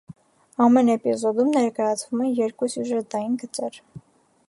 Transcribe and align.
Ամեն 0.67 0.89
էպիզոդում 0.93 1.53
ներկայացվում 1.57 2.25
են 2.29 2.33
երկու 2.41 2.73
սյուժետային 2.77 3.41
գծեր։ 3.45 3.83